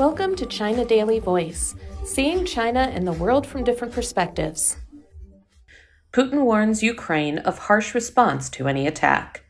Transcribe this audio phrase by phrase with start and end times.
[0.00, 1.74] Welcome to China Daily Voice,
[2.06, 4.78] seeing China and the world from different perspectives.
[6.10, 9.44] Putin warns Ukraine of harsh response to any attack.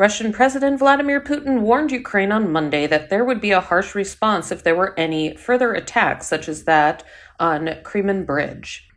[0.00, 4.50] Russian President Vladimir Putin warned Ukraine on Monday that there would be a harsh response
[4.50, 7.04] if there were any further attacks, such as that
[7.38, 8.88] on Crimean Bridge.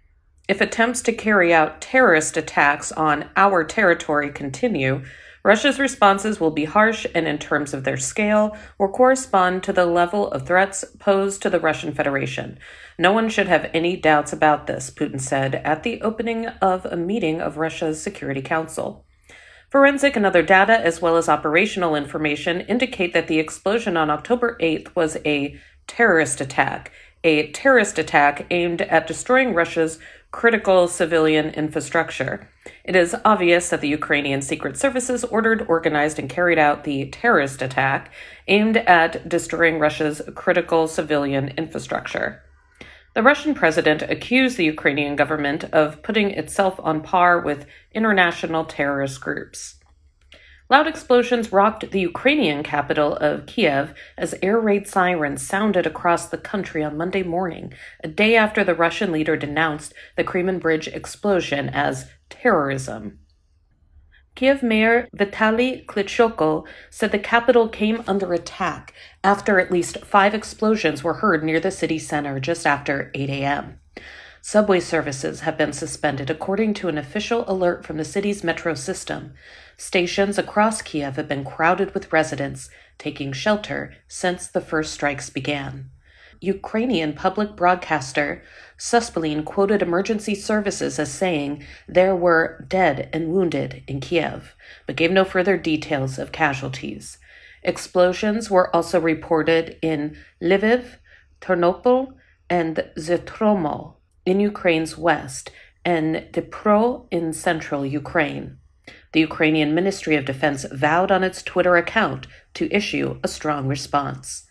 [0.50, 5.04] If attempts to carry out terrorist attacks on our territory continue,
[5.46, 9.86] Russia's responses will be harsh and, in terms of their scale, will correspond to the
[9.86, 12.58] level of threats posed to the Russian Federation.
[12.98, 16.98] No one should have any doubts about this, Putin said at the opening of a
[16.98, 19.06] meeting of Russia's Security Council.
[19.70, 24.58] Forensic and other data, as well as operational information, indicate that the explosion on October
[24.60, 26.92] 8th was a terrorist attack,
[27.24, 30.00] a terrorist attack aimed at destroying Russia's
[30.32, 32.50] critical civilian infrastructure.
[32.84, 37.62] It is obvious that the Ukrainian secret services ordered, organized, and carried out the terrorist
[37.62, 38.12] attack
[38.48, 42.42] aimed at destroying Russia's critical civilian infrastructure.
[43.14, 49.22] The Russian president accused the Ukrainian government of putting itself on par with international terrorist
[49.22, 49.76] groups.
[50.68, 56.40] Loud explosions rocked the Ukrainian capital of Kiev as air raid sirens sounded across the
[56.40, 57.72] country on Monday morning,
[58.04, 63.20] a day after the Russian leader denounced the Crimean Bridge explosion as terrorism.
[64.34, 68.92] Kiev Mayor Vitaly Klitschko said the capital came under attack
[69.24, 73.80] after at least five explosions were heard near the city center just after 8 a.m.
[74.48, 79.34] Subway services have been suspended according to an official alert from the city's metro system.
[79.76, 82.70] Stations across Kiev have been crowded with residents
[83.00, 85.90] taking shelter since the first strikes began.
[86.42, 88.44] Ukrainian public broadcaster
[88.78, 94.54] Suspilne quoted emergency services as saying there were dead and wounded in Kiev,
[94.86, 97.18] but gave no further details of casualties.
[97.64, 101.00] Explosions were also reported in Lviv,
[101.42, 102.14] Ternopil,
[102.48, 103.95] and Zhytomyr
[104.26, 105.52] in Ukraine's west
[105.84, 108.58] and Dnipro in central Ukraine.
[109.14, 114.48] The Ukrainian Ministry of Defense vowed on its Twitter account to issue a strong response.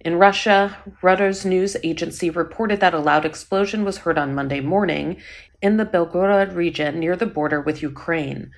[0.00, 5.16] In Russia, Reuters news agency reported that a loud explosion was heard on Monday morning
[5.62, 8.50] in the Belgorod region near the border with Ukraine.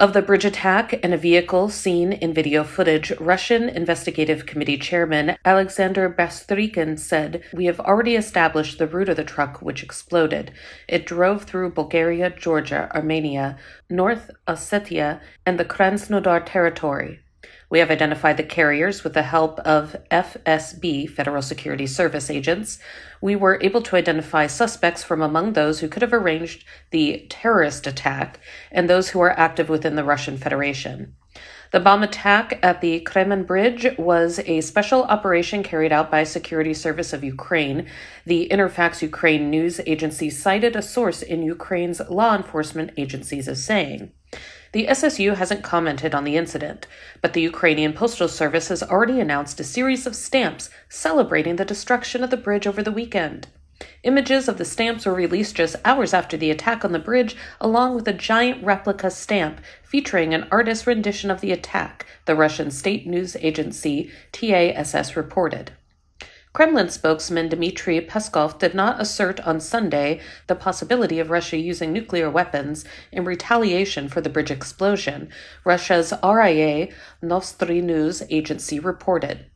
[0.00, 5.36] Of the bridge attack and a vehicle seen in video footage, Russian Investigative Committee Chairman
[5.44, 10.52] Alexander Bastrykin said, We have already established the route of the truck which exploded.
[10.86, 13.58] It drove through Bulgaria, Georgia, Armenia,
[13.90, 17.18] North Ossetia, and the Krasnodar territory.
[17.70, 22.78] We have identified the carriers with the help of FSB, Federal Security Service agents.
[23.20, 27.86] We were able to identify suspects from among those who could have arranged the terrorist
[27.86, 28.40] attack
[28.72, 31.14] and those who are active within the Russian Federation.
[31.70, 36.72] The bomb attack at the Crimean Bridge was a special operation carried out by Security
[36.72, 37.86] Service of Ukraine.
[38.24, 44.12] The Interfax Ukraine news agency cited a source in Ukraine's law enforcement agencies as saying,
[44.72, 46.86] the SSU hasn't commented on the incident,
[47.22, 52.22] but the Ukrainian Postal Service has already announced a series of stamps celebrating the destruction
[52.22, 53.48] of the bridge over the weekend.
[54.02, 57.94] Images of the stamps were released just hours after the attack on the bridge, along
[57.94, 63.06] with a giant replica stamp featuring an artist's rendition of the attack, the Russian state
[63.06, 65.72] news agency TASS reported.
[66.52, 72.28] Kremlin spokesman Dmitry Peskov did not assert on Sunday the possibility of Russia using nuclear
[72.28, 75.28] weapons in retaliation for the bridge explosion,
[75.64, 76.88] Russia's RIA
[77.22, 79.46] Novosti News agency reported.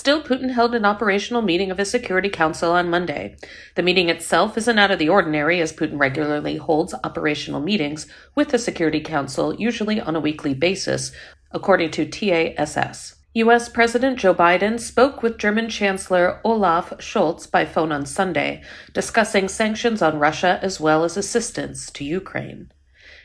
[0.00, 3.36] Still, Putin held an operational meeting of his Security Council on Monday.
[3.74, 8.48] The meeting itself isn't out of the ordinary, as Putin regularly holds operational meetings with
[8.48, 11.12] the Security Council, usually on a weekly basis,
[11.50, 13.16] according to TASS.
[13.34, 13.68] U.S.
[13.68, 18.62] President Joe Biden spoke with German Chancellor Olaf Scholz by phone on Sunday,
[18.94, 22.72] discussing sanctions on Russia as well as assistance to Ukraine.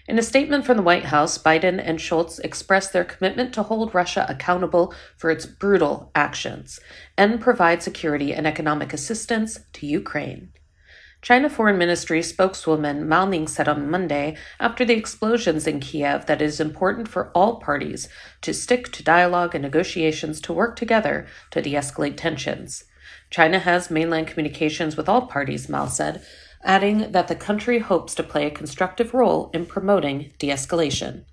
[0.07, 3.95] In a statement from the White House, Biden and Scholz expressed their commitment to hold
[3.95, 6.79] Russia accountable for its brutal actions
[7.17, 10.51] and provide security and economic assistance to Ukraine.
[11.23, 16.39] China Foreign Ministry spokeswoman Mao Ning said on Monday after the explosions in Kiev that
[16.39, 18.07] it is important for all parties
[18.41, 22.83] to stick to dialogue and negotiations to work together to de escalate tensions.
[23.31, 26.23] China has mainland communications with all parties, Mao said,
[26.65, 31.23] adding that the country hopes to play a constructive role in promoting de escalation.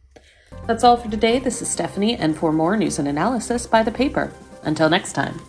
[0.67, 1.39] That's all for today.
[1.39, 4.33] This is Stephanie, and for more news and analysis, by the paper.
[4.63, 5.41] Until next time.